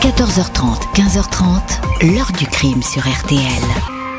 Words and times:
14h30, 0.00 0.94
15h30, 0.94 2.14
l'heure 2.14 2.30
du 2.38 2.46
crime 2.46 2.82
sur 2.82 3.02
RTL. 3.02 3.40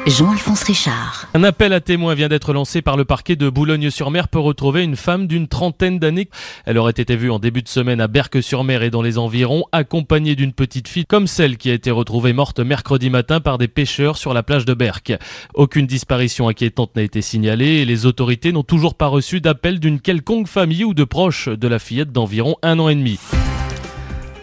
Jean-Alphonse 0.08 0.64
Richard. 0.64 1.28
Un 1.34 1.44
appel 1.44 1.72
à 1.72 1.82
témoins 1.82 2.16
vient 2.16 2.28
d'être 2.30 2.52
lancé 2.52 2.82
par 2.82 2.98
le 2.98 3.06
parquet 3.06 3.36
de 3.36 3.50
Boulogne-sur-Mer 3.50 4.28
pour 4.28 4.44
retrouver 4.44 4.84
une 4.84 4.96
femme 4.96 5.28
d'une 5.28 5.48
trentaine 5.48 6.00
d'années. 6.00 6.30
Elle 6.66 6.78
aurait 6.78 6.92
été 6.92 7.16
vue 7.16 7.30
en 7.30 7.40
début 7.40 7.62
de 7.62 7.68
semaine 7.68 8.02
à 8.02 8.08
Berck-sur-Mer 8.08 8.84
et 8.84 8.90
dans 8.90 9.02
les 9.02 9.18
environs, 9.18 9.66
accompagnée 9.72 10.36
d'une 10.36 10.54
petite 10.54 10.88
fille 10.88 11.06
comme 11.06 11.28
celle 11.28 11.58
qui 11.58 11.70
a 11.70 11.74
été 11.74 11.92
retrouvée 11.92 12.34
morte 12.34 12.60
mercredi 12.60 13.10
matin 13.10 13.40
par 13.40 13.58
des 13.58 13.68
pêcheurs 13.68 14.18
sur 14.18 14.34
la 14.34 14.44
plage 14.44 14.66
de 14.66 14.74
Berck. 14.74 15.14
Aucune 15.54 15.86
disparition 15.86 16.50
inquiétante 16.50 16.96
n'a 16.96 17.04
été 17.04 17.22
signalée 17.22 17.82
et 17.82 17.86
les 17.86 18.06
autorités 18.06 18.52
n'ont 18.52 18.64
toujours 18.64 18.96
pas 18.96 19.08
reçu 19.08 19.42
d'appel 19.42 19.80
d'une 19.80 20.02
quelconque 20.02 20.48
famille 20.48 20.84
ou 20.84 20.94
de 20.94 21.04
proches 21.04 21.50
de 21.50 21.68
la 21.68 21.80
fillette 21.80 22.12
d'environ 22.12 22.56
un 22.64 22.80
an 22.80 22.90
et 22.90 22.96
demi. 22.96 23.20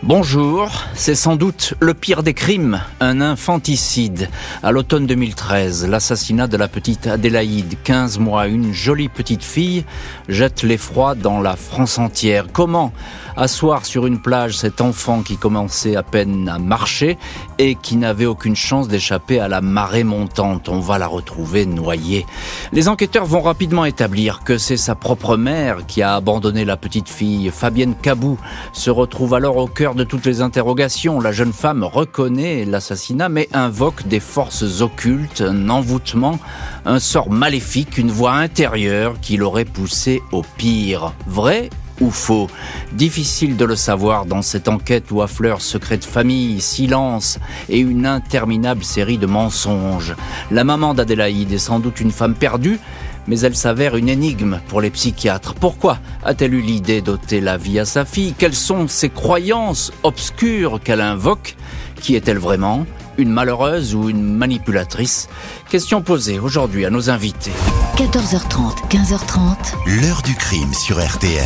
Bonjour, 0.06 0.70
c'est 0.92 1.14
sans 1.14 1.34
doute 1.34 1.72
le 1.80 1.94
pire 1.94 2.22
des 2.22 2.34
crimes, 2.34 2.82
un 3.00 3.22
infanticide. 3.22 4.28
À 4.62 4.70
l'automne 4.70 5.06
2013, 5.06 5.88
l'assassinat 5.88 6.46
de 6.46 6.58
la 6.58 6.68
petite 6.68 7.06
Adélaïde, 7.06 7.78
15 7.84 8.18
mois, 8.18 8.46
une 8.46 8.74
jolie 8.74 9.08
petite 9.08 9.42
fille, 9.42 9.86
jette 10.28 10.62
l'effroi 10.62 11.14
dans 11.14 11.40
la 11.40 11.56
France 11.56 11.96
entière. 11.96 12.48
Comment 12.52 12.92
asseoir 13.34 13.86
sur 13.86 14.04
une 14.06 14.20
plage 14.20 14.58
cet 14.58 14.82
enfant 14.82 15.22
qui 15.22 15.38
commençait 15.38 15.96
à 15.96 16.02
peine 16.02 16.50
à 16.50 16.58
marcher 16.58 17.16
et 17.56 17.74
qui 17.74 17.96
n'avait 17.96 18.26
aucune 18.26 18.56
chance 18.56 18.88
d'échapper 18.88 19.40
à 19.40 19.48
la 19.48 19.62
marée 19.62 20.04
montante? 20.04 20.68
On 20.68 20.80
va 20.80 20.98
la 20.98 21.06
retrouver 21.06 21.64
noyée. 21.64 22.26
Les 22.72 22.90
enquêteurs 22.90 23.24
vont 23.24 23.40
rapidement 23.40 23.86
établir 23.86 24.44
que 24.44 24.58
c'est 24.58 24.76
sa 24.76 24.94
propre 24.94 25.38
mère 25.38 25.86
qui 25.86 26.02
a 26.02 26.14
abandonné 26.14 26.66
la 26.66 26.76
petite 26.76 27.08
fille. 27.08 27.50
Fabienne 27.50 27.94
Cabou 27.94 28.38
se 28.74 28.90
retrouve 28.90 29.32
alors 29.32 29.56
au 29.56 29.66
cœur 29.66 29.93
de 29.94 30.04
toutes 30.04 30.26
les 30.26 30.40
interrogations. 30.40 31.20
La 31.20 31.32
jeune 31.32 31.52
femme 31.52 31.84
reconnaît 31.84 32.64
l'assassinat 32.64 33.28
mais 33.28 33.48
invoque 33.52 34.06
des 34.06 34.20
forces 34.20 34.80
occultes, 34.80 35.40
un 35.46 35.68
envoûtement, 35.70 36.38
un 36.84 36.98
sort 36.98 37.30
maléfique, 37.30 37.98
une 37.98 38.10
voix 38.10 38.34
intérieure 38.34 39.16
qui 39.20 39.36
l'aurait 39.36 39.64
poussé 39.64 40.22
au 40.32 40.42
pire. 40.56 41.12
Vrai 41.26 41.70
ou 42.00 42.10
faux? 42.10 42.48
Difficile 42.92 43.56
de 43.56 43.64
le 43.64 43.76
savoir 43.76 44.26
dans 44.26 44.42
cette 44.42 44.68
enquête 44.68 45.10
où 45.10 45.22
affleurent 45.22 45.62
secret 45.62 45.96
de 45.96 46.04
famille, 46.04 46.60
silence 46.60 47.38
et 47.68 47.78
une 47.78 48.06
interminable 48.06 48.84
série 48.84 49.18
de 49.18 49.26
mensonges. 49.26 50.14
La 50.50 50.64
maman 50.64 50.94
d'Adélaïde 50.94 51.52
est 51.52 51.58
sans 51.58 51.78
doute 51.78 52.00
une 52.00 52.10
femme 52.10 52.34
perdue, 52.34 52.80
mais 53.26 53.40
elle 53.40 53.56
s'avère 53.56 53.96
une 53.96 54.08
énigme 54.08 54.60
pour 54.68 54.80
les 54.80 54.90
psychiatres. 54.90 55.54
Pourquoi 55.54 55.98
a-t-elle 56.24 56.54
eu 56.54 56.60
l'idée 56.60 57.00
d'ôter 57.00 57.40
la 57.40 57.56
vie 57.56 57.78
à 57.78 57.84
sa 57.84 58.04
fille? 58.04 58.34
Quelles 58.36 58.54
sont 58.54 58.88
ses 58.88 59.10
croyances 59.10 59.92
obscures 60.02 60.80
qu'elle 60.82 61.00
invoque? 61.00 61.56
Qui 62.00 62.16
est-elle 62.16 62.38
vraiment? 62.38 62.86
Une 63.16 63.30
malheureuse 63.30 63.94
ou 63.94 64.08
une 64.08 64.22
manipulatrice? 64.22 65.28
Question 65.70 66.02
posée 66.02 66.38
aujourd'hui 66.38 66.84
à 66.84 66.90
nos 66.90 67.10
invités. 67.10 67.52
14h30, 67.96 68.88
15h30. 68.90 70.02
L'heure 70.02 70.22
du 70.22 70.34
crime 70.34 70.74
sur 70.74 71.04
RTL. 71.04 71.44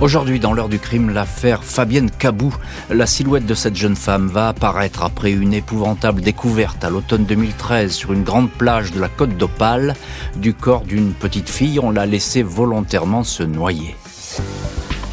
Aujourd'hui, 0.00 0.40
dans 0.40 0.54
l'heure 0.54 0.70
du 0.70 0.78
crime, 0.78 1.10
l'affaire 1.10 1.62
Fabienne 1.62 2.10
Cabou. 2.10 2.56
La 2.88 3.04
silhouette 3.04 3.44
de 3.44 3.52
cette 3.52 3.76
jeune 3.76 3.96
femme 3.96 4.28
va 4.28 4.48
apparaître 4.48 5.02
après 5.02 5.30
une 5.30 5.52
épouvantable 5.52 6.22
découverte 6.22 6.82
à 6.84 6.88
l'automne 6.88 7.26
2013 7.26 7.92
sur 7.92 8.14
une 8.14 8.22
grande 8.22 8.50
plage 8.50 8.92
de 8.92 9.00
la 9.00 9.08
côte 9.08 9.36
d'Opale 9.36 9.94
du 10.36 10.54
corps 10.54 10.84
d'une 10.84 11.12
petite 11.12 11.50
fille. 11.50 11.78
On 11.78 11.90
l'a 11.90 12.06
laissé 12.06 12.42
volontairement 12.42 13.24
se 13.24 13.42
noyer. 13.42 13.94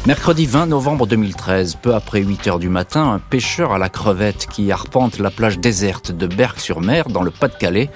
Mercredi 0.06 0.46
20 0.46 0.68
novembre 0.68 1.06
2013, 1.06 1.74
peu 1.82 1.94
après 1.94 2.22
8 2.22 2.46
heures 2.46 2.58
du 2.58 2.70
matin, 2.70 3.12
un 3.12 3.18
pêcheur 3.18 3.72
à 3.72 3.78
la 3.78 3.90
crevette 3.90 4.46
qui 4.46 4.72
arpente 4.72 5.18
la 5.18 5.30
plage 5.30 5.58
déserte 5.58 6.12
de 6.12 6.26
Berck-sur-Mer 6.26 7.10
dans 7.10 7.22
le 7.22 7.30
Pas-de-Calais 7.30 7.90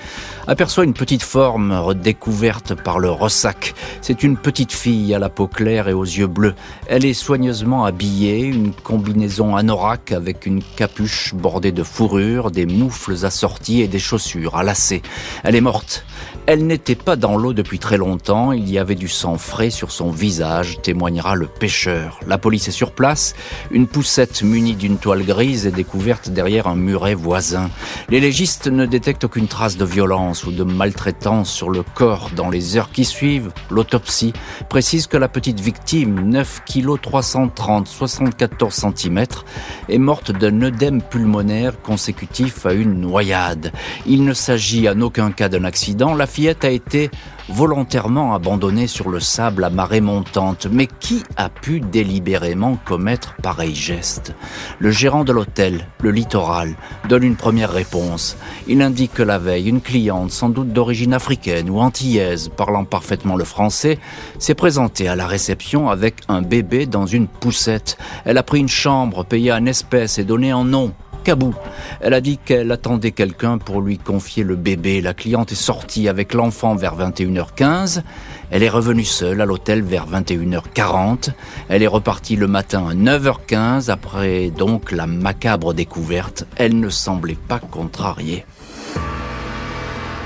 aperçoit 0.46 0.84
une 0.84 0.94
petite 0.94 1.22
forme 1.22 1.72
redécouverte 1.72 2.74
par 2.74 2.98
le 2.98 3.10
ressac. 3.10 3.74
C'est 4.00 4.22
une 4.22 4.36
petite 4.36 4.72
fille 4.72 5.14
à 5.14 5.18
la 5.18 5.28
peau 5.28 5.46
claire 5.46 5.88
et 5.88 5.92
aux 5.92 6.04
yeux 6.04 6.26
bleus. 6.26 6.54
Elle 6.86 7.04
est 7.04 7.14
soigneusement 7.14 7.84
habillée, 7.84 8.40
une 8.40 8.72
combinaison 8.72 9.56
anorak 9.56 10.12
avec 10.12 10.46
une 10.46 10.62
capuche 10.62 11.34
bordée 11.34 11.72
de 11.72 11.82
fourrure, 11.82 12.50
des 12.50 12.66
moufles 12.66 13.24
assortis 13.24 13.82
et 13.82 13.88
des 13.88 13.98
chaussures 13.98 14.56
à 14.56 14.62
lacets. 14.62 15.02
Elle 15.44 15.56
est 15.56 15.60
morte. 15.60 16.04
Elle 16.46 16.66
n'était 16.66 16.96
pas 16.96 17.14
dans 17.14 17.36
l'eau 17.36 17.52
depuis 17.52 17.78
très 17.78 17.96
longtemps, 17.96 18.50
il 18.50 18.68
y 18.68 18.78
avait 18.78 18.96
du 18.96 19.06
sang 19.06 19.38
frais 19.38 19.70
sur 19.70 19.92
son 19.92 20.10
visage, 20.10 20.78
témoignera 20.82 21.36
le 21.36 21.46
pêcheur. 21.46 22.18
La 22.26 22.36
police 22.36 22.66
est 22.66 22.72
sur 22.72 22.90
place, 22.90 23.36
une 23.70 23.86
poussette 23.86 24.42
munie 24.42 24.74
d'une 24.74 24.98
toile 24.98 25.24
grise 25.24 25.66
est 25.66 25.72
découverte 25.72 26.30
derrière 26.30 26.66
un 26.66 26.74
muret 26.74 27.14
voisin. 27.14 27.70
Les 28.08 28.18
légistes 28.18 28.66
ne 28.66 28.86
détectent 28.86 29.24
aucune 29.24 29.46
trace 29.46 29.76
de 29.76 29.84
violence 29.84 30.31
ou 30.44 30.50
de 30.50 30.64
maltraitance 30.64 31.50
sur 31.50 31.70
le 31.70 31.82
corps. 31.82 32.30
Dans 32.34 32.48
les 32.48 32.76
heures 32.76 32.90
qui 32.90 33.04
suivent, 33.04 33.52
l'autopsie 33.70 34.32
précise 34.68 35.06
que 35.06 35.16
la 35.16 35.28
petite 35.28 35.60
victime, 35.60 36.28
9 36.28 36.62
kg 36.64 37.00
330, 37.00 37.86
74 37.86 38.74
cm, 38.74 39.24
est 39.88 39.98
morte 39.98 40.32
d'un 40.32 40.62
œdème 40.62 41.02
pulmonaire 41.02 41.80
consécutif 41.82 42.66
à 42.66 42.72
une 42.72 43.00
noyade. 43.00 43.72
Il 44.06 44.24
ne 44.24 44.32
s'agit 44.32 44.88
en 44.88 45.00
aucun 45.00 45.30
cas 45.32 45.48
d'un 45.48 45.64
accident, 45.64 46.14
la 46.14 46.26
fillette 46.26 46.64
a 46.64 46.70
été 46.70 47.10
volontairement 47.48 48.34
abandonnée 48.34 48.86
sur 48.86 49.08
le 49.08 49.20
sable 49.20 49.64
à 49.64 49.70
marée 49.70 50.00
montante. 50.00 50.66
Mais 50.70 50.86
qui 50.86 51.22
a 51.36 51.48
pu 51.48 51.80
délibérément 51.80 52.78
commettre 52.84 53.34
pareil 53.42 53.74
geste? 53.74 54.34
Le 54.78 54.90
gérant 54.90 55.24
de 55.24 55.32
l'hôtel, 55.32 55.86
le 56.00 56.10
littoral, 56.10 56.74
donne 57.08 57.24
une 57.24 57.36
première 57.36 57.70
réponse. 57.70 58.36
Il 58.68 58.82
indique 58.82 59.14
que 59.14 59.22
la 59.22 59.38
veille, 59.38 59.68
une 59.68 59.80
cliente, 59.80 60.30
sans 60.30 60.48
doute 60.48 60.72
d'origine 60.72 61.14
africaine 61.14 61.70
ou 61.70 61.80
antillaise, 61.80 62.48
parlant 62.48 62.84
parfaitement 62.84 63.36
le 63.36 63.44
français, 63.44 63.98
s'est 64.38 64.54
présentée 64.54 65.08
à 65.08 65.16
la 65.16 65.26
réception 65.26 65.90
avec 65.90 66.16
un 66.28 66.42
bébé 66.42 66.86
dans 66.86 67.06
une 67.06 67.26
poussette. 67.26 67.96
Elle 68.24 68.38
a 68.38 68.42
pris 68.42 68.60
une 68.60 68.68
chambre 68.68 69.24
payée 69.24 69.52
en 69.52 69.66
espèces 69.66 70.18
et 70.18 70.24
donnée 70.24 70.52
en 70.52 70.64
nom 70.64 70.92
Cabou. 71.22 71.54
Elle 72.00 72.14
a 72.14 72.20
dit 72.20 72.38
qu'elle 72.38 72.72
attendait 72.72 73.12
quelqu'un 73.12 73.58
pour 73.58 73.80
lui 73.80 73.98
confier 73.98 74.42
le 74.42 74.56
bébé. 74.56 75.00
La 75.00 75.14
cliente 75.14 75.52
est 75.52 75.56
sortie 75.56 76.08
avec 76.08 76.34
l'enfant 76.34 76.74
vers 76.74 76.96
21h15. 77.32 78.02
Elle 78.50 78.62
est 78.62 78.68
revenue 78.68 79.04
seule 79.04 79.40
à 79.40 79.46
l'hôtel 79.46 79.82
vers 79.82 80.06
21h40. 80.08 81.30
Elle 81.68 81.82
est 81.82 81.88
repartie 81.88 82.36
le 82.36 82.46
matin 82.46 82.86
à 82.88 82.94
9h15 82.94 83.90
après 83.90 84.50
donc 84.50 84.92
la 84.92 85.06
macabre 85.06 85.74
découverte. 85.74 86.44
Elle 86.56 86.78
ne 86.78 86.88
semblait 86.88 87.36
pas 87.48 87.58
contrariée. 87.58 88.44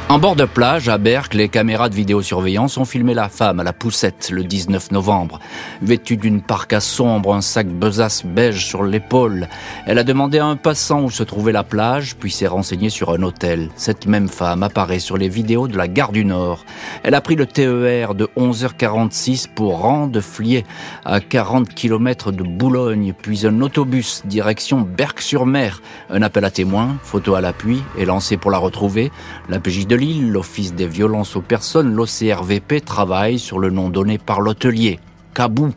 En 0.09 0.21
bord 0.21 0.37
de 0.37 0.44
plage, 0.44 0.89
à 0.89 0.99
Berck, 0.99 1.34
les 1.34 1.49
caméras 1.49 1.89
de 1.89 1.97
vidéosurveillance 1.97 2.78
ont 2.78 2.84
filmé 2.84 3.12
la 3.12 3.28
femme 3.28 3.59
à 3.59 3.65
la 3.65 3.72
poussette 3.72 4.31
le 4.31 4.44
19 4.44 4.93
novembre. 4.93 5.41
Vêtue 5.83 6.17
d'une 6.17 6.43
parka 6.43 6.78
sombre, 6.78 7.34
un 7.34 7.41
sac 7.41 7.67
besace 7.67 8.25
beige 8.25 8.65
sur 8.65 8.84
l'épaule, 8.84 9.49
elle 9.84 9.99
a 9.99 10.05
demandé 10.05 10.39
à 10.39 10.47
un 10.47 10.55
passant 10.55 11.03
où 11.03 11.11
se 11.11 11.25
trouvait 11.25 11.50
la 11.50 11.65
plage, 11.65 12.15
puis 12.15 12.31
s'est 12.31 12.47
renseignée 12.47 12.89
sur 12.89 13.11
un 13.11 13.22
hôtel. 13.25 13.69
Cette 13.75 14.06
même 14.06 14.28
femme 14.28 14.62
apparaît 14.62 15.00
sur 15.00 15.16
les 15.16 15.28
vidéos 15.28 15.66
de 15.66 15.77
la 15.77 15.89
gare 15.89 16.12
du 16.12 16.25
Nord. 16.25 16.65
Elle 17.03 17.16
a 17.16 17.21
pris 17.21 17.34
le 17.34 17.47
TER 17.47 18.15
de 18.15 18.28
11h46 18.37 19.49
pour 19.53 19.81
Rang-de-Fliers, 19.81 20.65
à 21.05 21.19
40 21.19 21.69
km 21.75 22.31
de 22.31 22.45
Boulogne, 22.45 23.12
puis 23.12 23.45
un 23.45 23.61
autobus 23.61 24.22
direction 24.25 24.83
Berck-sur-Mer. 24.83 25.83
Un 26.11 26.22
appel 26.22 26.45
à 26.45 26.53
témoins, 26.53 26.97
photo 27.03 27.34
à 27.34 27.41
l'appui, 27.41 27.83
est 27.99 28.05
lancé 28.05 28.37
pour 28.37 28.53
la 28.53 28.59
retrouver. 28.59 29.11
La 29.49 29.59
Lille, 29.97 30.31
l'Office 30.31 30.75
des 30.75 30.87
violences 30.87 31.37
aux 31.37 31.43
personnes, 31.43 31.95
l'OCRVP, 31.95 32.81
travaille 32.84 33.39
sur 33.39 33.59
le 33.59 33.71
nom 33.71 33.89
donné 33.89 34.19
par 34.19 34.41
l'hôtelier. 34.41 35.01
Cabou. 35.37 35.75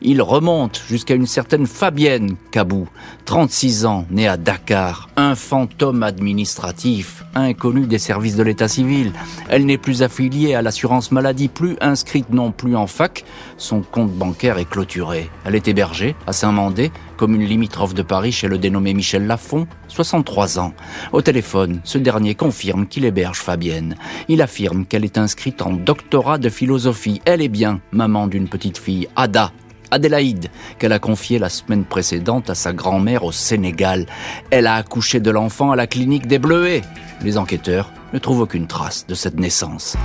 Il 0.00 0.22
remonte 0.22 0.82
jusqu'à 0.88 1.14
une 1.14 1.26
certaine 1.26 1.66
Fabienne 1.66 2.36
Cabou, 2.50 2.88
36 3.26 3.84
ans, 3.84 4.06
née 4.10 4.26
à 4.26 4.38
Dakar, 4.38 5.10
un 5.16 5.34
fantôme 5.34 6.02
administratif, 6.02 7.22
inconnu 7.34 7.86
des 7.86 7.98
services 7.98 8.36
de 8.36 8.42
l'état 8.42 8.68
civil. 8.68 9.12
Elle 9.50 9.66
n'est 9.66 9.76
plus 9.76 10.02
affiliée 10.02 10.54
à 10.54 10.62
l'assurance 10.62 11.12
maladie, 11.12 11.48
plus 11.48 11.76
inscrite 11.82 12.30
non 12.30 12.52
plus 12.52 12.74
en 12.74 12.86
fac. 12.86 13.26
Son 13.58 13.82
compte 13.82 14.12
bancaire 14.12 14.56
est 14.56 14.68
clôturé. 14.68 15.28
Elle 15.44 15.56
est 15.56 15.68
hébergée 15.68 16.16
à 16.26 16.32
Saint-Mandé, 16.32 16.90
commune 17.22 17.44
limitrophe 17.44 17.94
de 17.94 18.02
Paris 18.02 18.32
chez 18.32 18.48
le 18.48 18.58
dénommé 18.58 18.94
Michel 18.94 19.28
Lafont, 19.28 19.68
63 19.86 20.58
ans. 20.58 20.74
Au 21.12 21.22
téléphone, 21.22 21.80
ce 21.84 21.96
dernier 21.96 22.34
confirme 22.34 22.88
qu'il 22.88 23.04
héberge 23.04 23.38
Fabienne. 23.38 23.94
Il 24.26 24.42
affirme 24.42 24.84
qu'elle 24.84 25.04
est 25.04 25.18
inscrite 25.18 25.62
en 25.62 25.72
doctorat 25.72 26.38
de 26.38 26.48
philosophie. 26.48 27.22
Elle 27.24 27.40
est 27.40 27.48
bien 27.48 27.80
maman 27.92 28.26
d'une 28.26 28.48
petite 28.48 28.76
fille, 28.76 29.06
Ada, 29.14 29.52
Adélaïde, 29.92 30.48
qu'elle 30.80 30.92
a 30.92 30.98
confiée 30.98 31.38
la 31.38 31.48
semaine 31.48 31.84
précédente 31.84 32.50
à 32.50 32.56
sa 32.56 32.72
grand-mère 32.72 33.22
au 33.22 33.30
Sénégal. 33.30 34.06
Elle 34.50 34.66
a 34.66 34.74
accouché 34.74 35.20
de 35.20 35.30
l'enfant 35.30 35.70
à 35.70 35.76
la 35.76 35.86
clinique 35.86 36.26
des 36.26 36.40
Bleuets. 36.40 36.82
Les 37.22 37.38
enquêteurs 37.38 37.92
ne 38.12 38.18
trouvent 38.18 38.40
aucune 38.40 38.66
trace 38.66 39.06
de 39.06 39.14
cette 39.14 39.38
naissance. 39.38 39.96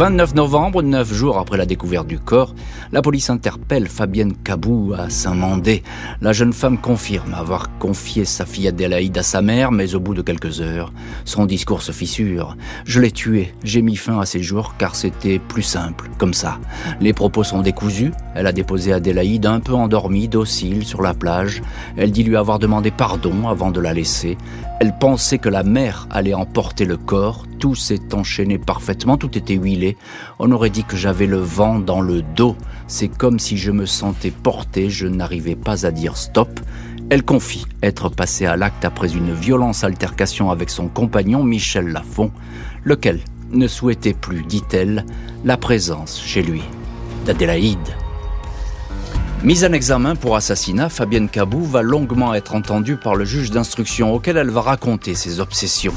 29 0.00 0.34
novembre, 0.34 0.82
neuf 0.82 1.12
jours 1.12 1.36
après 1.36 1.58
la 1.58 1.66
découverte 1.66 2.06
du 2.06 2.18
corps, 2.18 2.54
la 2.90 3.02
police 3.02 3.28
interpelle 3.28 3.86
Fabienne 3.86 4.32
Cabou 4.32 4.94
à 4.96 5.10
Saint-Mandé. 5.10 5.82
La 6.22 6.32
jeune 6.32 6.54
femme 6.54 6.78
confirme 6.78 7.34
avoir 7.34 7.76
confié 7.78 8.24
sa 8.24 8.46
fille 8.46 8.66
Adélaïde 8.66 9.18
à 9.18 9.22
sa 9.22 9.42
mère, 9.42 9.72
mais 9.72 9.94
au 9.94 10.00
bout 10.00 10.14
de 10.14 10.22
quelques 10.22 10.62
heures, 10.62 10.90
son 11.26 11.44
discours 11.44 11.82
se 11.82 11.92
fissure. 11.92 12.56
Je 12.86 12.98
l'ai 12.98 13.10
tuée, 13.10 13.52
j'ai 13.62 13.82
mis 13.82 13.96
fin 13.96 14.18
à 14.18 14.24
ses 14.24 14.42
jours 14.42 14.74
car 14.78 14.94
c'était 14.94 15.38
plus 15.38 15.60
simple, 15.60 16.08
comme 16.16 16.32
ça. 16.32 16.58
Les 17.02 17.12
propos 17.12 17.44
sont 17.44 17.60
décousus, 17.60 18.12
elle 18.34 18.46
a 18.46 18.52
déposé 18.52 18.94
Adélaïde 18.94 19.44
un 19.44 19.60
peu 19.60 19.74
endormie, 19.74 20.28
docile, 20.28 20.86
sur 20.86 21.02
la 21.02 21.12
plage. 21.12 21.60
Elle 21.98 22.10
dit 22.10 22.24
lui 22.24 22.38
avoir 22.38 22.58
demandé 22.58 22.90
pardon 22.90 23.48
avant 23.48 23.70
de 23.70 23.80
la 23.80 23.92
laisser. 23.92 24.38
Elle 24.80 24.96
pensait 24.96 25.36
que 25.36 25.50
la 25.50 25.62
mère 25.62 26.08
allait 26.10 26.32
emporter 26.32 26.86
le 26.86 26.96
corps. 26.96 27.44
Tout 27.60 27.74
s'est 27.74 28.14
enchaîné 28.14 28.56
parfaitement, 28.56 29.18
tout 29.18 29.36
était 29.36 29.54
huilé. 29.54 29.98
On 30.38 30.50
aurait 30.50 30.70
dit 30.70 30.82
que 30.82 30.96
j'avais 30.96 31.26
le 31.26 31.36
vent 31.36 31.78
dans 31.78 32.00
le 32.00 32.22
dos. 32.22 32.56
C'est 32.86 33.08
comme 33.08 33.38
si 33.38 33.58
je 33.58 33.70
me 33.70 33.84
sentais 33.84 34.30
porté, 34.30 34.88
je 34.88 35.06
n'arrivais 35.06 35.56
pas 35.56 35.84
à 35.84 35.90
dire 35.90 36.16
stop. 36.16 36.58
Elle 37.10 37.22
confie 37.22 37.66
être 37.82 38.08
passée 38.08 38.46
à 38.46 38.56
l'acte 38.56 38.86
après 38.86 39.12
une 39.12 39.34
violente 39.34 39.84
altercation 39.84 40.50
avec 40.50 40.70
son 40.70 40.88
compagnon 40.88 41.44
Michel 41.44 41.88
Lafont, 41.88 42.30
lequel 42.84 43.20
ne 43.52 43.68
souhaitait 43.68 44.14
plus, 44.14 44.42
dit-elle, 44.42 45.04
la 45.44 45.58
présence 45.58 46.18
chez 46.24 46.42
lui 46.42 46.62
d'Adélaïde. 47.26 47.76
Mise 49.44 49.66
en 49.66 49.72
examen 49.72 50.16
pour 50.16 50.34
assassinat, 50.34 50.88
Fabienne 50.88 51.28
Cabou 51.28 51.62
va 51.62 51.82
longuement 51.82 52.32
être 52.32 52.54
entendue 52.54 52.96
par 52.96 53.16
le 53.16 53.26
juge 53.26 53.50
d'instruction 53.50 54.14
auquel 54.14 54.38
elle 54.38 54.50
va 54.50 54.62
raconter 54.62 55.14
ses 55.14 55.40
obsessions. 55.40 55.94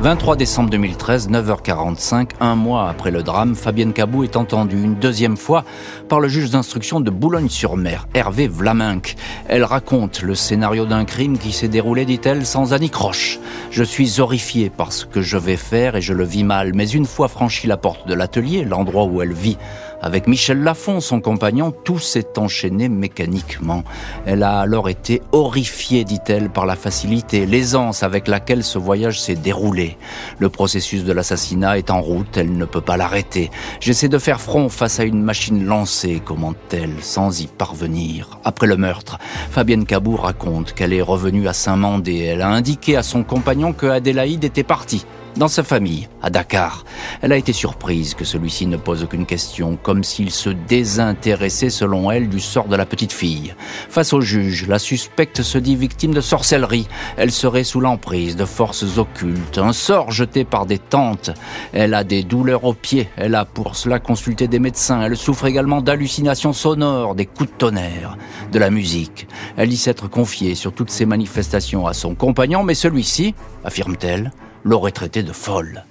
23 0.00 0.36
décembre 0.36 0.70
2013, 0.70 1.28
9h45, 1.28 2.30
un 2.40 2.54
mois 2.54 2.88
après 2.88 3.10
le 3.10 3.22
drame, 3.22 3.54
Fabienne 3.54 3.92
Cabou 3.92 4.24
est 4.24 4.34
entendue 4.34 4.82
une 4.82 4.94
deuxième 4.94 5.36
fois 5.36 5.62
par 6.08 6.20
le 6.20 6.28
juge 6.28 6.50
d'instruction 6.50 7.00
de 7.00 7.10
Boulogne-sur-Mer, 7.10 8.08
Hervé 8.14 8.48
Vlaminck. 8.48 9.16
Elle 9.46 9.62
raconte 9.62 10.22
le 10.22 10.34
scénario 10.34 10.86
d'un 10.86 11.04
crime 11.04 11.36
qui 11.36 11.52
s'est 11.52 11.68
déroulé, 11.68 12.06
dit-elle, 12.06 12.46
sans 12.46 12.72
anicroche. 12.72 13.40
Je 13.70 13.84
suis 13.84 14.20
horrifiée 14.20 14.70
par 14.70 14.90
ce 14.90 15.04
que 15.04 15.20
je 15.20 15.36
vais 15.36 15.58
faire 15.58 15.96
et 15.96 16.00
je 16.00 16.14
le 16.14 16.24
vis 16.24 16.44
mal, 16.44 16.72
mais 16.74 16.88
une 16.88 17.04
fois 17.04 17.28
franchi 17.28 17.66
la 17.66 17.76
porte 17.76 18.08
de 18.08 18.14
l'atelier, 18.14 18.64
l'endroit 18.64 19.04
où 19.04 19.20
elle 19.20 19.34
vit, 19.34 19.58
avec 20.02 20.26
Michel 20.26 20.62
Lafont, 20.62 21.00
son 21.00 21.20
compagnon, 21.20 21.72
tout 21.72 21.98
s'est 21.98 22.38
enchaîné 22.38 22.88
mécaniquement. 22.88 23.84
Elle 24.26 24.42
a 24.42 24.60
alors 24.60 24.88
été 24.88 25.22
horrifiée, 25.32 26.04
dit-elle, 26.04 26.50
par 26.50 26.66
la 26.66 26.76
facilité, 26.76 27.46
l'aisance 27.46 28.02
avec 28.02 28.28
laquelle 28.28 28.64
ce 28.64 28.78
voyage 28.78 29.20
s'est 29.20 29.34
déroulé. 29.34 29.96
Le 30.38 30.48
processus 30.48 31.04
de 31.04 31.12
l'assassinat 31.12 31.78
est 31.78 31.90
en 31.90 32.00
route, 32.00 32.36
elle 32.36 32.56
ne 32.56 32.64
peut 32.64 32.80
pas 32.80 32.96
l'arrêter. 32.96 33.50
J'essaie 33.80 34.08
de 34.08 34.18
faire 34.18 34.40
front 34.40 34.68
face 34.68 35.00
à 35.00 35.04
une 35.04 35.22
machine 35.22 35.64
lancée, 35.64 36.20
commente-t-elle, 36.24 37.02
sans 37.02 37.40
y 37.40 37.46
parvenir. 37.46 38.38
Après 38.44 38.66
le 38.66 38.76
meurtre, 38.76 39.18
Fabienne 39.50 39.84
Cabou 39.84 40.16
raconte 40.16 40.72
qu'elle 40.72 40.92
est 40.92 41.02
revenue 41.02 41.48
à 41.48 41.52
Saint-Mandé. 41.52 42.18
Elle 42.18 42.42
a 42.42 42.48
indiqué 42.48 42.96
à 42.96 43.02
son 43.02 43.22
compagnon 43.22 43.72
que 43.72 43.86
Adélaïde 43.86 44.44
était 44.44 44.62
partie 44.62 45.04
dans 45.36 45.48
sa 45.48 45.62
famille, 45.62 46.08
à 46.22 46.30
Dakar. 46.30 46.84
Elle 47.22 47.32
a 47.32 47.36
été 47.36 47.52
surprise 47.52 48.14
que 48.14 48.24
celui-ci 48.24 48.66
ne 48.66 48.76
pose 48.76 49.04
aucune 49.04 49.26
question, 49.26 49.78
comme 49.82 50.04
s'il 50.04 50.30
se 50.30 50.50
désintéressait 50.50 51.70
selon 51.70 52.10
elle 52.10 52.28
du 52.28 52.40
sort 52.40 52.68
de 52.68 52.76
la 52.76 52.86
petite 52.86 53.12
fille. 53.12 53.54
Face 53.88 54.12
au 54.12 54.20
juge, 54.20 54.66
la 54.68 54.78
suspecte 54.78 55.42
se 55.42 55.58
dit 55.58 55.76
victime 55.76 56.12
de 56.12 56.20
sorcellerie. 56.20 56.88
Elle 57.16 57.30
serait 57.30 57.64
sous 57.64 57.80
l'emprise 57.80 58.36
de 58.36 58.44
forces 58.44 58.98
occultes, 58.98 59.58
un 59.58 59.72
sort 59.72 60.10
jeté 60.10 60.44
par 60.44 60.66
des 60.66 60.78
tantes. 60.78 61.30
Elle 61.72 61.94
a 61.94 62.04
des 62.04 62.22
douleurs 62.22 62.64
aux 62.64 62.74
pieds, 62.74 63.08
elle 63.16 63.34
a 63.34 63.44
pour 63.44 63.76
cela 63.76 63.98
consulté 63.98 64.48
des 64.48 64.58
médecins. 64.58 65.02
Elle 65.02 65.16
souffre 65.16 65.46
également 65.46 65.82
d'hallucinations 65.82 66.52
sonores, 66.52 67.14
des 67.14 67.26
coups 67.26 67.50
de 67.50 67.56
tonnerre, 67.56 68.16
de 68.52 68.58
la 68.58 68.70
musique. 68.70 69.28
Elle 69.56 69.68
dit 69.68 69.76
s'être 69.76 70.08
confiée 70.08 70.54
sur 70.54 70.72
toutes 70.72 70.90
ces 70.90 71.06
manifestations 71.06 71.86
à 71.86 71.94
son 71.94 72.14
compagnon, 72.14 72.62
mais 72.62 72.74
celui-ci, 72.74 73.34
affirme-t-elle, 73.64 74.32
l'aurait 74.64 74.92
traité 74.92 75.22
de 75.22 75.32
folle. 75.32 75.84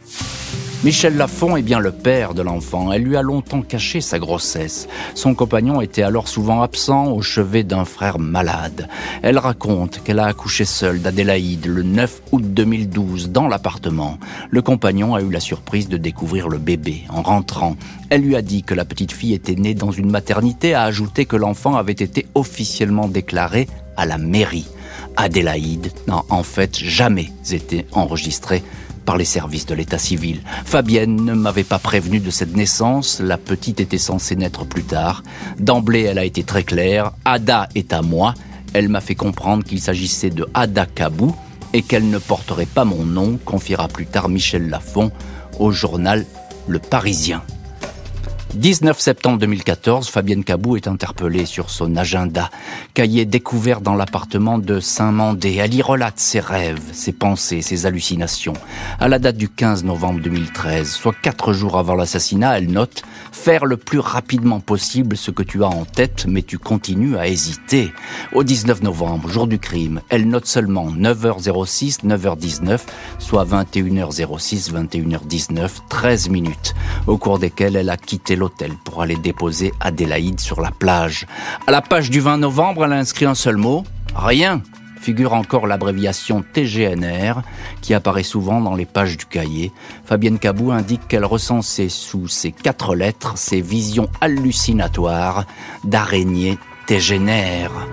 Michel 0.81 1.17
Lafont 1.17 1.57
est 1.57 1.61
bien 1.61 1.79
le 1.79 1.91
père 1.91 2.33
de 2.33 2.41
l'enfant. 2.41 2.93
Elle 2.93 3.03
lui 3.03 3.17
a 3.17 3.21
longtemps 3.21 3.61
caché 3.61 3.99
sa 3.99 4.17
grossesse. 4.17 4.87
Son 5.13 5.35
compagnon 5.35 5.81
était 5.81 6.03
alors 6.03 6.29
souvent 6.29 6.61
absent 6.61 7.11
au 7.11 7.21
chevet 7.21 7.63
d'un 7.63 7.83
frère 7.83 8.17
malade. 8.17 8.87
Elle 9.21 9.37
raconte 9.37 10.01
qu'elle 10.01 10.19
a 10.19 10.27
accouché 10.27 10.63
seule 10.63 11.01
d'Adélaïde 11.01 11.65
le 11.65 11.83
9 11.83 12.21
août 12.31 12.43
2012 12.45 13.29
dans 13.29 13.49
l'appartement. 13.49 14.19
Le 14.51 14.61
compagnon 14.61 15.15
a 15.15 15.21
eu 15.21 15.29
la 15.29 15.41
surprise 15.41 15.89
de 15.89 15.97
découvrir 15.97 16.47
le 16.47 16.59
bébé 16.59 17.03
en 17.09 17.23
rentrant. 17.23 17.75
Elle 18.09 18.21
lui 18.21 18.37
a 18.37 18.41
dit 18.41 18.63
que 18.63 18.73
la 18.73 18.85
petite 18.85 19.11
fille 19.11 19.33
était 19.33 19.55
née 19.55 19.73
dans 19.73 19.91
une 19.91 20.09
maternité, 20.09 20.75
a 20.75 20.83
ajouté 20.83 21.25
que 21.25 21.35
l'enfant 21.35 21.75
avait 21.75 21.91
été 21.91 22.25
officiellement 22.35 23.09
déclaré 23.09 23.67
à 23.97 24.05
la 24.05 24.17
mairie. 24.17 24.69
Adélaïde 25.19 25.91
n'a 26.07 26.23
en 26.29 26.43
fait 26.43 26.79
jamais 26.79 27.29
été 27.51 27.85
enregistrée 27.91 28.63
par 29.05 29.17
les 29.17 29.25
services 29.25 29.65
de 29.65 29.75
l'état 29.75 29.97
civil. 29.97 30.39
Fabienne 30.63 31.17
ne 31.17 31.33
m'avait 31.33 31.65
pas 31.65 31.77
prévenu 31.77 32.21
de 32.21 32.29
cette 32.31 32.55
naissance, 32.55 33.19
la 33.19 33.37
petite 33.37 33.81
était 33.81 33.97
censée 33.97 34.37
naître 34.37 34.65
plus 34.65 34.83
tard. 34.83 35.23
D'emblée, 35.59 36.03
elle 36.03 36.19
a 36.19 36.23
été 36.23 36.43
très 36.43 36.63
claire, 36.63 37.11
Ada 37.25 37.67
est 37.75 37.91
à 37.91 38.01
moi. 38.01 38.33
Elle 38.73 38.87
m'a 38.87 39.01
fait 39.01 39.15
comprendre 39.15 39.65
qu'il 39.65 39.81
s'agissait 39.81 40.29
de 40.29 40.47
Ada 40.53 40.85
Kabou 40.85 41.35
et 41.73 41.81
qu'elle 41.81 42.09
ne 42.09 42.17
porterait 42.17 42.65
pas 42.65 42.85
mon 42.85 43.03
nom, 43.03 43.37
confiera 43.43 43.89
plus 43.89 44.05
tard 44.05 44.29
Michel 44.29 44.69
Lafont 44.69 45.11
au 45.59 45.71
journal 45.71 46.25
Le 46.67 46.79
Parisien. 46.79 47.43
19 48.55 48.99
septembre 48.99 49.37
2014, 49.37 50.09
Fabienne 50.09 50.43
Cabou 50.43 50.75
est 50.75 50.87
interpellée 50.87 51.45
sur 51.45 51.69
son 51.69 51.95
agenda. 51.95 52.49
Cahier 52.95 53.25
découvert 53.25 53.79
dans 53.79 53.93
l'appartement 53.93 54.57
de 54.57 54.79
Saint-Mandé. 54.79 55.57
Elle 55.57 55.75
y 55.75 55.83
relate 55.83 56.17
ses 56.19 56.39
rêves, 56.39 56.81
ses 56.91 57.11
pensées, 57.11 57.61
ses 57.61 57.85
hallucinations. 57.85 58.55
À 58.99 59.07
la 59.07 59.19
date 59.19 59.37
du 59.37 59.49
15 59.49 59.83
novembre 59.83 60.21
2013, 60.21 60.89
soit 60.89 61.13
quatre 61.21 61.53
jours 61.53 61.77
avant 61.77 61.93
l'assassinat, 61.93 62.57
elle 62.57 62.71
note 62.71 63.03
faire 63.31 63.65
le 63.65 63.77
plus 63.77 63.99
rapidement 63.99 64.59
possible 64.59 65.15
ce 65.15 65.29
que 65.29 65.43
tu 65.43 65.63
as 65.63 65.67
en 65.67 65.85
tête, 65.85 66.25
mais 66.27 66.41
tu 66.41 66.57
continues 66.57 67.17
à 67.17 67.27
hésiter. 67.27 67.93
Au 68.33 68.43
19 68.43 68.81
novembre, 68.81 69.29
jour 69.29 69.45
du 69.45 69.59
crime, 69.59 70.01
elle 70.09 70.27
note 70.27 70.47
seulement 70.47 70.89
9h06, 70.89 72.03
9h19, 72.03 72.79
soit 73.19 73.45
21h06, 73.45 74.71
21h19, 74.71 75.69
13 75.87 76.29
minutes, 76.29 76.73
au 77.05 77.17
cours 77.19 77.37
desquelles 77.37 77.75
elle 77.75 77.91
a 77.91 77.97
quitté 77.97 78.38
l'hôtel 78.39 78.71
pour 78.83 79.03
aller 79.03 79.17
déposer 79.17 79.73
Adélaïde 79.79 80.39
sur 80.39 80.61
la 80.61 80.71
plage. 80.71 81.27
À 81.67 81.71
la 81.71 81.81
page 81.81 82.09
du 82.09 82.19
20 82.19 82.37
novembre, 82.37 82.85
elle 82.85 82.93
inscrit 82.93 83.25
un 83.25 83.35
seul 83.35 83.57
mot, 83.57 83.83
rien 84.15 84.61
figure 84.99 85.33
encore 85.33 85.65
l'abréviation 85.65 86.43
TGNR 86.53 87.41
qui 87.81 87.93
apparaît 87.93 88.23
souvent 88.23 88.61
dans 88.61 88.75
les 88.75 88.85
pages 88.85 89.17
du 89.17 89.25
cahier. 89.25 89.71
Fabienne 90.05 90.39
Cabou 90.39 90.71
indique 90.71 91.07
qu'elle 91.07 91.25
recensait 91.25 91.89
sous 91.89 92.27
ces 92.27 92.51
quatre 92.51 92.95
lettres 92.95 93.37
ses 93.37 93.61
visions 93.61 94.09
hallucinatoires 94.21 95.45
d'araignées 95.83 96.57
tégénères. 96.85 97.87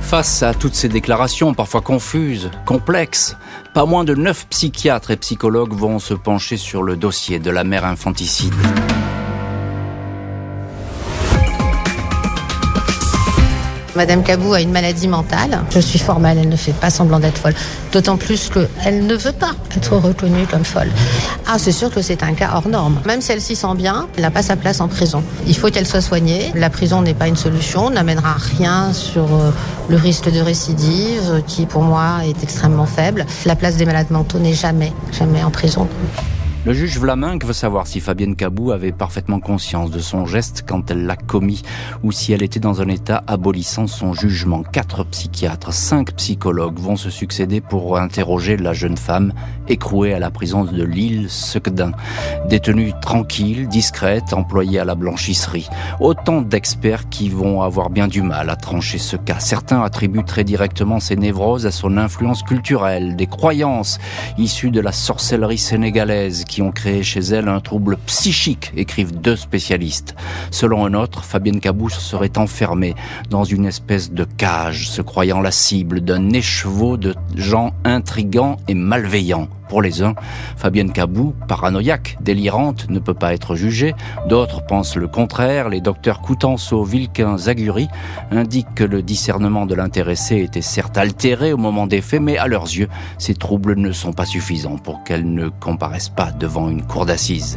Face 0.00 0.42
à 0.42 0.54
toutes 0.54 0.74
ces 0.74 0.88
déclarations, 0.88 1.54
parfois 1.54 1.82
confuses, 1.82 2.50
complexes, 2.64 3.36
pas 3.74 3.86
moins 3.86 4.02
de 4.02 4.14
neuf 4.14 4.46
psychiatres 4.48 5.12
et 5.12 5.16
psychologues 5.16 5.72
vont 5.72 6.00
se 6.00 6.14
pencher 6.14 6.56
sur 6.56 6.82
le 6.82 6.96
dossier 6.96 7.38
de 7.38 7.50
la 7.50 7.62
mère 7.62 7.84
infanticide. 7.84 8.54
Madame 13.96 14.22
Cabou 14.22 14.52
a 14.52 14.60
une 14.60 14.70
maladie 14.70 15.08
mentale. 15.08 15.60
Je 15.70 15.80
suis 15.80 15.98
formelle, 15.98 16.38
elle 16.38 16.48
ne 16.48 16.56
fait 16.56 16.72
pas 16.72 16.90
semblant 16.90 17.18
d'être 17.18 17.38
folle. 17.38 17.54
D'autant 17.92 18.16
plus 18.16 18.50
qu'elle 18.50 19.06
ne 19.06 19.14
veut 19.14 19.32
pas 19.32 19.52
être 19.76 19.96
reconnue 19.96 20.46
comme 20.46 20.64
folle. 20.64 20.90
Ah, 21.46 21.58
c'est 21.58 21.72
sûr 21.72 21.90
que 21.90 22.00
c'est 22.00 22.22
un 22.22 22.34
cas 22.34 22.50
hors 22.54 22.68
norme. 22.68 23.00
Même 23.04 23.20
si 23.20 23.32
elle 23.32 23.40
s'y 23.40 23.56
sent 23.56 23.74
bien, 23.76 24.06
elle 24.16 24.22
n'a 24.22 24.30
pas 24.30 24.42
sa 24.42 24.56
place 24.56 24.80
en 24.80 24.88
prison. 24.88 25.22
Il 25.46 25.56
faut 25.56 25.70
qu'elle 25.70 25.86
soit 25.86 26.00
soignée. 26.00 26.52
La 26.54 26.70
prison 26.70 27.02
n'est 27.02 27.14
pas 27.14 27.28
une 27.28 27.36
solution, 27.36 27.90
n'amènera 27.90 28.36
rien 28.58 28.92
sur 28.92 29.24
euh, 29.24 29.50
le 29.88 29.96
risque 29.96 30.30
de 30.30 30.40
récidive, 30.40 31.42
qui 31.46 31.66
pour 31.66 31.82
moi 31.82 32.20
est 32.24 32.42
extrêmement 32.42 32.86
faible. 32.86 33.26
La 33.44 33.56
place 33.56 33.76
des 33.76 33.86
malades 33.86 34.10
mentaux 34.10 34.38
n'est 34.38 34.54
jamais, 34.54 34.92
jamais 35.12 35.42
en 35.42 35.50
prison. 35.50 35.88
Le 36.66 36.74
juge 36.74 36.98
Vlaminck 36.98 37.46
veut 37.46 37.54
savoir 37.54 37.86
si 37.86 38.00
Fabienne 38.00 38.36
Cabou 38.36 38.70
avait 38.70 38.92
parfaitement 38.92 39.40
conscience 39.40 39.90
de 39.90 39.98
son 39.98 40.26
geste 40.26 40.62
quand 40.68 40.90
elle 40.90 41.06
l'a 41.06 41.16
commis 41.16 41.62
ou 42.02 42.12
si 42.12 42.34
elle 42.34 42.42
était 42.42 42.60
dans 42.60 42.82
un 42.82 42.88
état 42.88 43.24
abolissant 43.26 43.86
son 43.86 44.12
jugement. 44.12 44.62
Quatre 44.62 45.04
psychiatres, 45.04 45.72
cinq 45.72 46.12
psychologues 46.16 46.78
vont 46.78 46.96
se 46.96 47.08
succéder 47.08 47.62
pour 47.62 47.96
interroger 47.96 48.58
la 48.58 48.74
jeune 48.74 48.98
femme 48.98 49.32
écrouée 49.68 50.12
à 50.12 50.18
la 50.18 50.30
prison 50.30 50.64
de 50.64 50.84
l'île 50.84 51.30
Secdin. 51.30 51.92
Détenue 52.50 52.92
tranquille, 53.00 53.66
discrète, 53.66 54.34
employée 54.34 54.80
à 54.80 54.84
la 54.84 54.94
blanchisserie. 54.94 55.70
Autant 55.98 56.42
d'experts 56.42 57.08
qui 57.08 57.30
vont 57.30 57.62
avoir 57.62 57.88
bien 57.88 58.06
du 58.06 58.20
mal 58.20 58.50
à 58.50 58.56
trancher 58.56 58.98
ce 58.98 59.16
cas. 59.16 59.40
Certains 59.40 59.82
attribuent 59.82 60.24
très 60.24 60.44
directement 60.44 61.00
ces 61.00 61.16
névroses 61.16 61.64
à 61.64 61.70
son 61.70 61.96
influence 61.96 62.42
culturelle, 62.42 63.16
des 63.16 63.26
croyances 63.26 63.98
issues 64.36 64.70
de 64.70 64.80
la 64.80 64.92
sorcellerie 64.92 65.56
sénégalaise 65.56 66.44
qui 66.50 66.62
ont 66.62 66.72
créé 66.72 67.04
chez 67.04 67.20
elle 67.20 67.48
un 67.48 67.60
trouble 67.60 67.96
psychique, 68.06 68.72
écrivent 68.76 69.12
deux 69.12 69.36
spécialistes. 69.36 70.16
Selon 70.50 70.84
un 70.84 70.94
autre, 70.94 71.24
Fabienne 71.24 71.60
Cabou 71.60 71.88
serait 71.88 72.36
enfermée 72.38 72.96
dans 73.30 73.44
une 73.44 73.66
espèce 73.66 74.10
de 74.10 74.24
cage, 74.24 74.90
se 74.90 75.00
croyant 75.00 75.40
la 75.40 75.52
cible 75.52 76.00
d'un 76.00 76.30
écheveau 76.30 76.96
de 76.96 77.14
gens 77.36 77.72
intrigants 77.84 78.56
et 78.66 78.74
malveillants. 78.74 79.48
Pour 79.70 79.82
les 79.82 80.02
uns, 80.02 80.16
Fabienne 80.56 80.92
Cabou, 80.92 81.32
paranoïaque, 81.46 82.18
délirante, 82.20 82.90
ne 82.90 82.98
peut 82.98 83.14
pas 83.14 83.32
être 83.32 83.54
jugée. 83.54 83.94
D'autres 84.28 84.66
pensent 84.66 84.96
le 84.96 85.06
contraire. 85.06 85.68
Les 85.68 85.80
docteurs 85.80 86.20
Coutenceau, 86.20 86.82
Vilquin, 86.82 87.38
Zaguri 87.38 87.86
indiquent 88.32 88.74
que 88.74 88.82
le 88.82 89.00
discernement 89.00 89.66
de 89.66 89.76
l'intéressé 89.76 90.38
était 90.38 90.60
certes 90.60 90.98
altéré 90.98 91.52
au 91.52 91.56
moment 91.56 91.86
des 91.86 92.00
faits, 92.00 92.20
mais 92.20 92.36
à 92.36 92.48
leurs 92.48 92.64
yeux, 92.64 92.88
ces 93.16 93.34
troubles 93.34 93.76
ne 93.76 93.92
sont 93.92 94.12
pas 94.12 94.26
suffisants 94.26 94.76
pour 94.76 95.04
qu'elle 95.04 95.32
ne 95.32 95.48
comparaisse 95.48 96.08
pas 96.08 96.32
devant 96.32 96.68
une 96.68 96.82
cour 96.82 97.06
d'assises. 97.06 97.56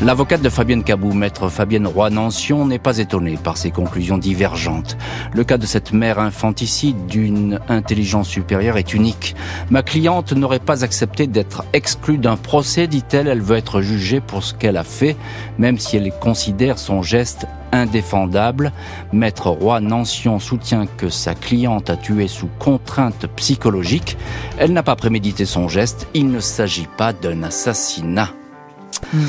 L'avocate 0.00 0.42
de 0.42 0.48
Fabienne 0.48 0.84
Cabou, 0.84 1.12
maître 1.12 1.48
Fabienne 1.48 1.88
Roy-Nancion, 1.88 2.66
n'est 2.66 2.78
pas 2.78 2.98
étonnée 2.98 3.36
par 3.36 3.56
ces 3.56 3.72
conclusions 3.72 4.16
divergentes. 4.16 4.96
Le 5.32 5.42
cas 5.42 5.58
de 5.58 5.66
cette 5.66 5.92
mère 5.92 6.20
infanticide 6.20 7.06
d'une 7.06 7.58
intelligence 7.68 8.28
supérieure 8.28 8.76
est 8.76 8.94
unique. 8.94 9.34
Ma 9.70 9.82
cliente 9.82 10.32
n'aurait 10.32 10.60
pas 10.60 10.84
accepté 10.84 11.26
d'être 11.26 11.64
exclue 11.72 12.16
d'un 12.16 12.36
procès, 12.36 12.86
dit-elle. 12.86 13.26
Elle 13.26 13.42
veut 13.42 13.56
être 13.56 13.80
jugée 13.80 14.20
pour 14.20 14.44
ce 14.44 14.54
qu'elle 14.54 14.76
a 14.76 14.84
fait, 14.84 15.16
même 15.58 15.78
si 15.78 15.96
elle 15.96 16.12
considère 16.12 16.78
son 16.78 17.02
geste 17.02 17.48
indéfendable. 17.72 18.70
Maître 19.12 19.50
Roy-Nancion 19.50 20.38
soutient 20.38 20.86
que 20.86 21.08
sa 21.08 21.34
cliente 21.34 21.90
a 21.90 21.96
tué 21.96 22.28
sous 22.28 22.48
contrainte 22.60 23.26
psychologique. 23.34 24.16
Elle 24.58 24.72
n'a 24.72 24.84
pas 24.84 24.94
prémédité 24.94 25.44
son 25.44 25.66
geste. 25.66 26.06
Il 26.14 26.30
ne 26.30 26.38
s'agit 26.38 26.88
pas 26.96 27.12
d'un 27.12 27.42
assassinat. 27.42 28.30
Hmm. 29.12 29.26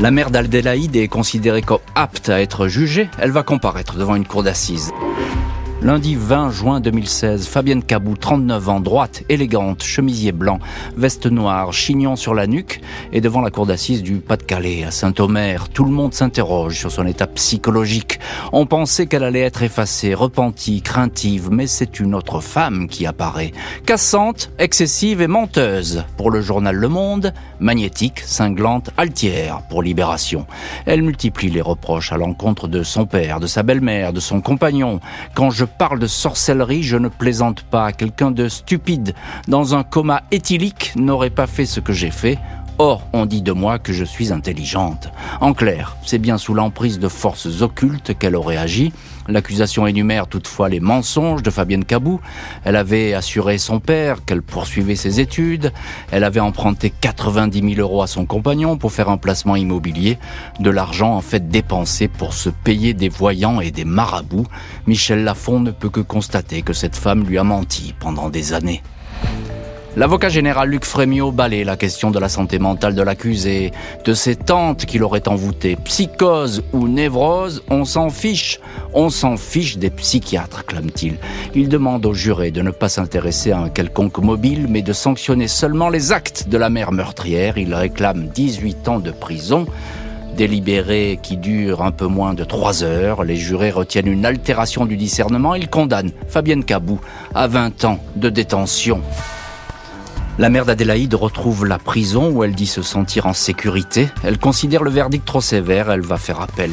La 0.00 0.10
mère 0.10 0.30
d'Aldélaïde 0.30 0.96
est 0.96 1.08
considérée 1.08 1.62
comme 1.62 1.78
apte 1.94 2.28
à 2.28 2.40
être 2.40 2.66
jugée. 2.66 3.08
Elle 3.18 3.30
va 3.30 3.44
comparaître 3.44 3.96
devant 3.96 4.16
une 4.16 4.26
cour 4.26 4.42
d'assises. 4.42 4.92
Lundi 5.84 6.14
20 6.14 6.50
juin 6.50 6.80
2016, 6.80 7.46
Fabienne 7.46 7.82
Cabou, 7.82 8.16
39 8.16 8.68
ans, 8.70 8.80
droite, 8.80 9.22
élégante, 9.28 9.82
chemisier 9.82 10.32
blanc, 10.32 10.58
veste 10.96 11.26
noire, 11.26 11.74
chignon 11.74 12.16
sur 12.16 12.32
la 12.32 12.46
nuque, 12.46 12.80
et 13.12 13.20
devant 13.20 13.42
la 13.42 13.50
cour 13.50 13.66
d'assises 13.66 14.02
du 14.02 14.14
Pas-de-Calais, 14.14 14.84
à 14.84 14.90
Saint-Omer. 14.90 15.68
Tout 15.68 15.84
le 15.84 15.90
monde 15.90 16.14
s'interroge 16.14 16.78
sur 16.78 16.90
son 16.90 17.06
état 17.06 17.26
psychologique. 17.26 18.18
On 18.52 18.64
pensait 18.64 19.04
qu'elle 19.04 19.24
allait 19.24 19.40
être 19.40 19.62
effacée, 19.62 20.14
repentie, 20.14 20.80
craintive, 20.80 21.50
mais 21.50 21.66
c'est 21.66 22.00
une 22.00 22.14
autre 22.14 22.40
femme 22.40 22.88
qui 22.88 23.04
apparaît. 23.04 23.52
Cassante, 23.84 24.52
excessive 24.58 25.20
et 25.20 25.28
menteuse. 25.28 26.04
Pour 26.16 26.30
le 26.30 26.40
journal 26.40 26.76
Le 26.76 26.88
Monde, 26.88 27.34
magnétique, 27.60 28.20
cinglante, 28.20 28.88
altière 28.96 29.60
pour 29.68 29.82
Libération. 29.82 30.46
Elle 30.86 31.02
multiplie 31.02 31.50
les 31.50 31.60
reproches 31.60 32.10
à 32.10 32.16
l'encontre 32.16 32.68
de 32.68 32.82
son 32.82 33.04
père, 33.04 33.38
de 33.38 33.46
sa 33.46 33.62
belle-mère, 33.62 34.14
de 34.14 34.20
son 34.20 34.40
compagnon. 34.40 35.00
Quand 35.34 35.50
je 35.50 35.66
parle 35.78 35.98
de 35.98 36.06
sorcellerie, 36.06 36.82
je 36.82 36.96
ne 36.96 37.08
plaisante 37.08 37.62
pas. 37.62 37.92
Quelqu'un 37.92 38.30
de 38.30 38.48
stupide, 38.48 39.14
dans 39.48 39.74
un 39.74 39.82
coma 39.82 40.22
éthylique, 40.30 40.92
n'aurait 40.96 41.30
pas 41.30 41.46
fait 41.46 41.66
ce 41.66 41.80
que 41.80 41.92
j'ai 41.92 42.10
fait. 42.10 42.38
Or, 42.78 43.06
on 43.12 43.24
dit 43.24 43.40
de 43.40 43.52
moi 43.52 43.78
que 43.78 43.92
je 43.92 44.04
suis 44.04 44.32
intelligente. 44.32 45.08
En 45.40 45.54
clair, 45.54 45.96
c'est 46.04 46.18
bien 46.18 46.38
sous 46.38 46.54
l'emprise 46.54 46.98
de 46.98 47.06
forces 47.06 47.62
occultes 47.62 48.18
qu'elle 48.18 48.34
aurait 48.34 48.56
agi. 48.56 48.92
L'accusation 49.28 49.86
énumère 49.86 50.26
toutefois 50.26 50.68
les 50.68 50.80
mensonges 50.80 51.44
de 51.44 51.50
Fabienne 51.50 51.84
Cabou. 51.84 52.20
Elle 52.64 52.74
avait 52.74 53.14
assuré 53.14 53.58
son 53.58 53.78
père 53.78 54.24
qu'elle 54.24 54.42
poursuivait 54.42 54.96
ses 54.96 55.20
études. 55.20 55.72
Elle 56.10 56.24
avait 56.24 56.40
emprunté 56.40 56.90
90 56.90 57.74
000 57.76 57.80
euros 57.80 58.02
à 58.02 58.08
son 58.08 58.26
compagnon 58.26 58.76
pour 58.76 58.90
faire 58.90 59.08
un 59.08 59.18
placement 59.18 59.54
immobilier. 59.54 60.18
De 60.58 60.70
l'argent 60.70 61.14
en 61.14 61.20
fait 61.20 61.48
dépensé 61.48 62.08
pour 62.08 62.34
se 62.34 62.50
payer 62.50 62.92
des 62.92 63.08
voyants 63.08 63.60
et 63.60 63.70
des 63.70 63.84
marabouts. 63.84 64.48
Michel 64.88 65.22
Lafont 65.22 65.60
ne 65.60 65.70
peut 65.70 65.90
que 65.90 66.00
constater 66.00 66.62
que 66.62 66.72
cette 66.72 66.96
femme 66.96 67.24
lui 67.24 67.38
a 67.38 67.44
menti 67.44 67.94
pendant 68.00 68.30
des 68.30 68.52
années. 68.52 68.82
L'avocat 69.96 70.28
général 70.28 70.70
Luc 70.70 70.84
Frémiot 70.84 71.30
balaye 71.30 71.62
la 71.62 71.76
question 71.76 72.10
de 72.10 72.18
la 72.18 72.28
santé 72.28 72.58
mentale 72.58 72.96
de 72.96 73.02
l'accusé, 73.02 73.70
de 74.04 74.12
ses 74.12 74.34
tantes 74.34 74.86
qu'il 74.86 75.04
aurait 75.04 75.28
envoûtées. 75.28 75.76
Psychose 75.76 76.64
ou 76.72 76.88
névrose, 76.88 77.62
on 77.70 77.84
s'en 77.84 78.10
fiche. 78.10 78.58
On 78.92 79.08
s'en 79.08 79.36
fiche 79.36 79.78
des 79.78 79.90
psychiatres, 79.90 80.66
clame-t-il. 80.66 81.14
Il 81.54 81.68
demande 81.68 82.04
au 82.06 82.12
juré 82.12 82.50
de 82.50 82.60
ne 82.60 82.72
pas 82.72 82.88
s'intéresser 82.88 83.52
à 83.52 83.60
un 83.60 83.68
quelconque 83.68 84.18
mobile, 84.18 84.66
mais 84.68 84.82
de 84.82 84.92
sanctionner 84.92 85.46
seulement 85.46 85.90
les 85.90 86.10
actes 86.10 86.48
de 86.48 86.58
la 86.58 86.70
mère 86.70 86.90
meurtrière. 86.90 87.56
Il 87.56 87.72
réclame 87.72 88.26
18 88.34 88.88
ans 88.88 88.98
de 88.98 89.12
prison. 89.12 89.64
Délibéré 90.36 91.20
qui 91.22 91.36
dure 91.36 91.82
un 91.82 91.92
peu 91.92 92.06
moins 92.06 92.34
de 92.34 92.42
trois 92.42 92.82
heures, 92.82 93.22
les 93.22 93.36
jurés 93.36 93.70
retiennent 93.70 94.08
une 94.08 94.26
altération 94.26 94.86
du 94.86 94.96
discernement. 94.96 95.54
Ils 95.54 95.68
condamnent 95.70 96.10
Fabienne 96.26 96.64
Cabou 96.64 96.98
à 97.32 97.46
20 97.46 97.84
ans 97.84 98.00
de 98.16 98.28
détention. 98.28 99.00
La 100.36 100.48
mère 100.48 100.64
d'Adélaïde 100.64 101.14
retrouve 101.14 101.64
la 101.64 101.78
prison 101.78 102.28
où 102.30 102.42
elle 102.42 102.56
dit 102.56 102.66
se 102.66 102.82
sentir 102.82 103.26
en 103.26 103.34
sécurité. 103.34 104.08
Elle 104.24 104.38
considère 104.38 104.82
le 104.82 104.90
verdict 104.90 105.24
trop 105.24 105.40
sévère, 105.40 105.92
elle 105.92 106.00
va 106.00 106.16
faire 106.16 106.40
appel. 106.40 106.72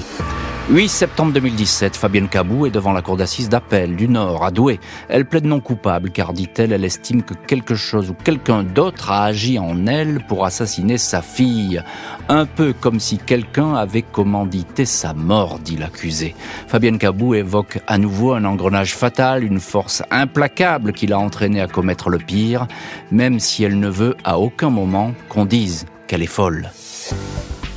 8 0.72 0.88
septembre 0.88 1.34
2017, 1.34 1.98
Fabienne 1.98 2.30
Cabou 2.30 2.66
est 2.66 2.72
devant 2.72 2.94
la 2.94 3.01
cour 3.01 3.18
d'assises 3.18 3.50
d'appel 3.50 3.98
du 3.98 4.08
Nord, 4.08 4.46
à 4.46 4.51
Douai. 4.51 4.80
Elle 5.10 5.25
plaide 5.25 5.44
non 5.44 5.60
coupable 5.60 6.12
car, 6.12 6.32
dit-elle, 6.32 6.72
elle 6.72 6.86
estime 6.86 7.24
que 7.24 7.34
quelque 7.34 7.75
chose 7.75 8.10
ou 8.10 8.13
quelqu'un 8.13 8.63
d'autre 8.63 9.12
a 9.12 9.25
agi 9.25 9.60
en 9.60 9.86
elle 9.86 10.24
pour 10.30 10.46
assassiner 10.46 10.98
sa 10.98 11.22
fille. 11.22 11.84
Un 12.30 12.46
peu 12.46 12.72
comme 12.72 13.01
si 13.01 13.18
quelqu'un 13.18 13.74
avait 13.74 14.01
commandité 14.01 14.86
sa 14.86 15.13
mort, 15.13 15.60
dit 15.60 15.75
l'accusé. 15.75 16.36
Fabienne 16.68 17.00
Cabou 17.00 17.34
évoque 17.34 17.80
à 17.86 17.98
nouveau 17.98 18.32
un 18.32 18.46
engrenage 18.46 18.96
fatal, 18.96 19.44
une 19.44 19.60
force 19.60 20.04
implacable 20.10 20.94
qui 20.94 21.06
l'a 21.06 21.20
entraînée 21.20 21.60
à 21.60 21.68
commettre 21.68 22.10
le 22.10 22.18
pire, 22.18 22.66
même 23.12 23.42
si 23.42 23.66
elle 23.66 23.78
ne 23.78 23.90
veut 23.90 24.16
à 24.24 24.40
aucun 24.40 24.70
moment 24.70 25.12
qu'on 25.28 25.44
dise 25.44 25.86
qu'elle 26.08 26.24
est 26.24 26.28
folle. 26.28 26.72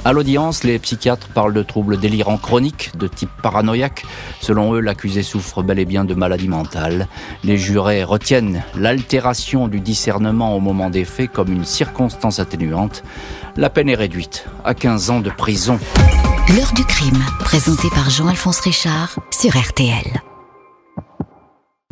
À 0.07 0.13
l'audience, 0.13 0.65
les 0.65 0.79
psychiatres 0.79 1.29
parlent 1.29 1.55
de 1.55 1.63
troubles 1.63 1.99
délirants 1.99 2.37
chroniques 2.37 2.93
de 2.99 3.07
type 3.07 3.31
paranoïaque. 3.43 4.05
Selon 4.41 4.75
eux, 4.75 4.81
l'accusé 4.81 5.23
souffre 5.23 5.63
bel 5.63 5.79
et 5.79 5.87
bien 5.87 6.05
de 6.05 6.13
maladie 6.13 6.49
mentale. 6.49 7.09
Les 7.43 7.57
jurés 7.57 8.05
retiennent 8.05 8.63
l'altération 8.77 9.67
du 9.67 9.81
discernement 9.81 10.55
au 10.55 10.61
moment 10.61 10.91
des 10.91 11.07
faits 11.07 11.33
comme 11.33 11.51
une 11.51 11.65
circonstance 11.65 12.39
atténuante. 12.39 13.03
La 13.57 13.71
peine 13.71 13.89
est 13.89 13.95
réduite 13.95 14.47
à 14.63 14.75
15 14.75 15.09
ans 15.09 15.21
de 15.21 15.31
prison. 15.31 15.79
L'heure 16.55 16.75
du 16.75 16.85
crime, 16.85 17.25
présenté 17.41 17.89
par 17.89 18.11
Jean-Alphonse 18.11 18.61
Richard 18.61 19.19
sur 19.31 19.57
RTL. 19.57 20.21